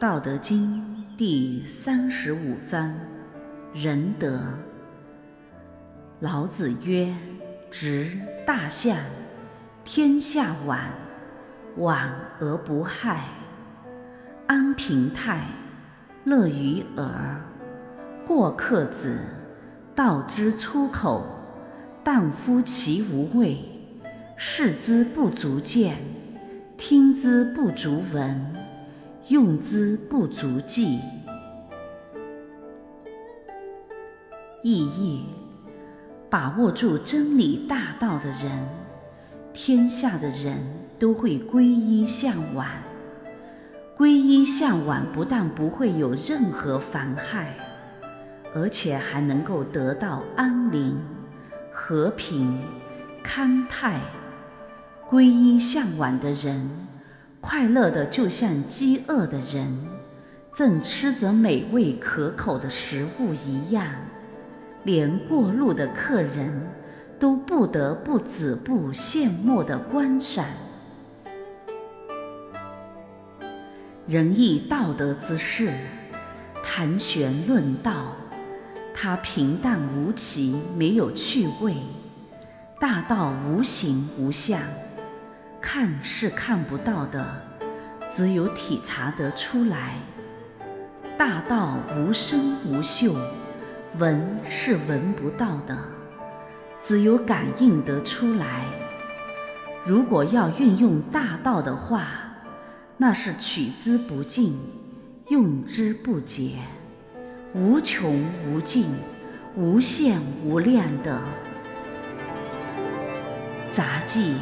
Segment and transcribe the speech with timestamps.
[0.00, 2.94] 道德经第三十五章：
[3.74, 4.38] 仁德。
[6.20, 7.12] 老子曰
[7.68, 8.12] ：“执
[8.46, 8.96] 大象，
[9.84, 10.84] 天下晚，
[11.78, 13.24] 晚而不害，
[14.46, 15.40] 安平泰，
[16.22, 17.40] 乐于耳。
[18.24, 19.18] 过客子，
[19.96, 21.26] 道之出口，
[22.04, 23.64] 但夫其无味，
[24.36, 25.96] 视之不足见，
[26.76, 28.46] 听之不足闻。”
[29.28, 30.98] 用之不足计。
[34.62, 35.26] 意义：
[36.30, 38.66] 把握住真理大道的人，
[39.52, 40.56] 天下的人
[40.98, 42.66] 都会皈依向往。
[43.98, 47.54] 皈依向往不但不会有任何妨害，
[48.54, 50.98] 而且还能够得到安宁、
[51.70, 52.62] 和平、
[53.22, 54.00] 康泰。
[55.10, 56.70] 皈依向往的人。
[57.40, 59.86] 快乐的就像饥饿的人
[60.54, 63.86] 正吃着美味可口的食物一样，
[64.84, 66.68] 连过路的客人
[67.18, 70.44] 都不得不止步羡慕的观赏。
[74.06, 75.70] 仁义道德之士，
[76.64, 78.16] 谈玄论道，
[78.94, 81.74] 他平淡无奇，没有趣味；
[82.80, 84.60] 大道无形无相。
[85.60, 87.42] 看是看不到的，
[88.12, 89.98] 只有体察得出来；
[91.18, 93.14] 大道无声无嗅，
[93.98, 95.76] 闻是闻不到的，
[96.80, 98.64] 只有感应得出来。
[99.84, 102.06] 如果要运用大道的话，
[102.96, 104.56] 那是取之不尽，
[105.28, 106.52] 用之不竭，
[107.52, 108.86] 无穷无尽、
[109.56, 111.20] 无限无量的
[113.70, 114.34] 杂技。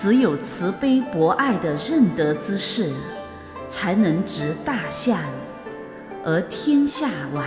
[0.00, 2.88] 只有慈悲博爱的仁德之士，
[3.68, 5.18] 才能执大象，
[6.24, 7.44] 而天下晚。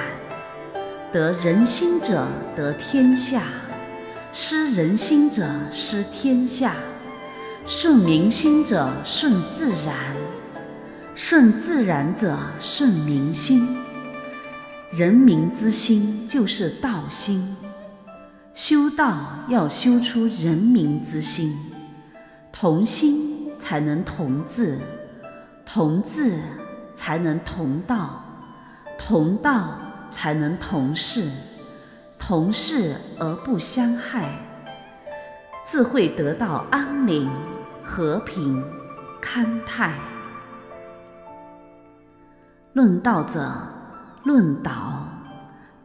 [1.14, 3.44] 得人心者得天下，
[4.34, 6.76] 失人心者失天下。
[7.66, 10.14] 顺民心者顺自然，
[11.16, 13.78] 顺自然者顺民心。
[14.92, 17.56] 人民之心就是道心，
[18.54, 21.56] 修道要修出人民之心。
[22.52, 24.78] 同心才能同志，
[25.66, 26.40] 同志
[26.94, 28.24] 才能同道，
[28.98, 29.80] 同道
[30.12, 31.30] 才能同事，
[32.20, 34.30] 同事而不相害，
[35.66, 37.30] 自会得到安宁、
[37.84, 38.64] 和平、
[39.22, 39.94] 康泰。
[42.74, 43.52] 论道者
[44.24, 45.04] 论导，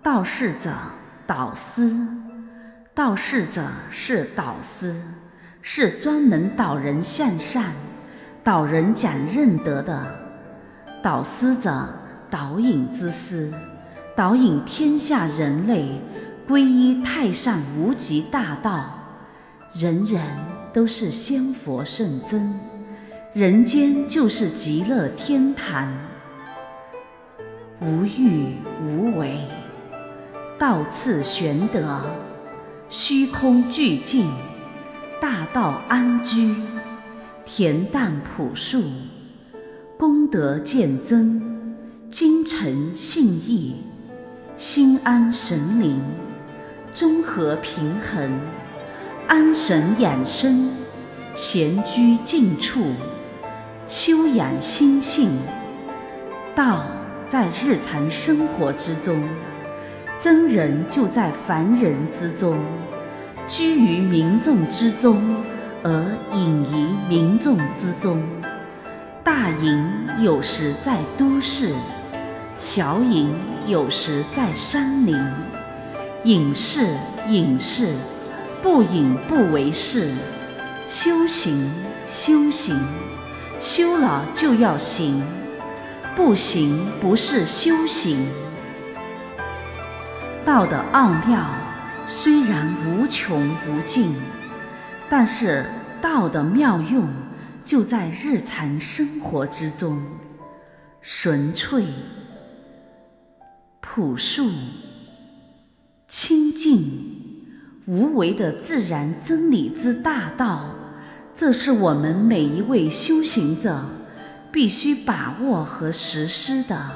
[0.03, 0.71] 道士者
[1.27, 1.97] 导师，
[2.95, 5.01] 道士者是导师。
[5.69, 7.73] 是专门导人向善、
[8.45, 10.01] 导人讲仁德的
[11.03, 11.89] 导师者，
[12.31, 13.53] 导引之师，
[14.15, 16.01] 导引天下人类
[16.49, 18.91] 皈依太上无极大道。
[19.73, 20.23] 人人
[20.73, 22.55] 都是仙佛圣尊，
[23.35, 25.93] 人间就是极乐天堂。
[27.81, 28.55] 无欲
[28.85, 29.41] 无为，
[30.57, 32.01] 道次玄德，
[32.89, 34.31] 虚空俱净。
[35.21, 36.55] 大道安居，
[37.47, 38.83] 恬淡朴素，
[39.97, 41.41] 功德渐增，
[42.11, 43.77] 精诚信义，
[44.57, 46.03] 心安神灵，
[46.93, 48.39] 综合平衡，
[49.27, 50.71] 安神养生，
[51.35, 52.93] 闲居静处，
[53.87, 55.31] 修养心性。
[56.55, 56.85] 道
[57.27, 59.23] 在日常生活之中，
[60.21, 62.59] 真人就在凡人之中。
[63.49, 65.37] 居于民众之中，
[65.85, 68.21] 而隐于民众之中。
[69.23, 69.89] 大隐
[70.21, 71.73] 有时在都市，
[72.59, 73.33] 小隐
[73.67, 75.17] 有时在山林。
[76.25, 76.97] 隐士，
[77.29, 77.95] 隐士，
[78.63, 80.11] 不隐不为是。
[80.89, 81.71] 修行，
[82.09, 82.81] 修行，
[83.61, 85.23] 修了就要行，
[86.17, 88.27] 不行不是修行。
[90.45, 91.66] 道的奥妙。
[92.09, 94.15] 虽然无穷无尽，
[95.11, 95.67] 但是
[96.01, 97.09] 道的妙用
[97.65, 100.01] 就在日常生活之中，
[101.03, 101.85] 纯粹、
[103.81, 104.49] 朴素、
[106.07, 107.45] 清净、
[107.87, 110.77] 无为的自然真理之大道，
[111.35, 113.85] 这是我们每一位修行者
[114.53, 116.89] 必须把握和实施的。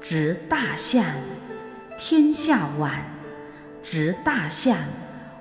[0.00, 1.04] 执大象，
[1.98, 3.15] 天下晚。
[3.88, 4.76] 执大象，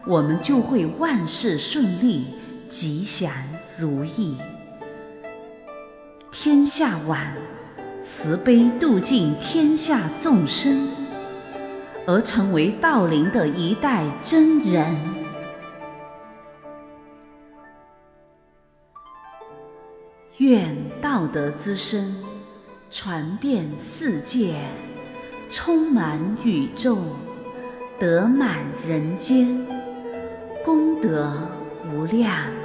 [0.05, 2.27] 我们就会万事顺利、
[2.69, 3.33] 吉祥
[3.75, 4.37] 如意。
[6.31, 7.35] 天下晚，
[8.03, 10.87] 慈悲度尽天下众生，
[12.05, 14.95] 而成为道林的一代真人。
[20.37, 22.15] 愿道德之声
[22.91, 24.53] 传遍世界，
[25.49, 26.99] 充满宇宙，
[27.97, 29.65] 得满人间，
[30.65, 31.31] 功德
[31.93, 32.64] 无量。